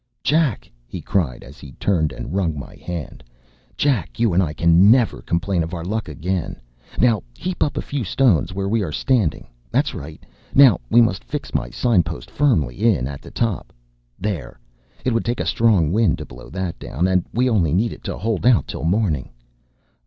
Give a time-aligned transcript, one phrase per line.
[0.23, 3.23] “Jack,” he cried, as he turned and wrung my hand
[3.77, 6.59] “Jack, you and I can never complain of our luck again.
[6.99, 9.47] Now heap up a few stones where we are standing.
[9.69, 10.19] That’s right.
[10.55, 13.71] Now we must fix my sign post firmly in at the top.
[14.17, 14.59] There!
[15.05, 18.03] It would take a strong wind to blow that down; and we only need it
[18.05, 19.29] to hold out till morning.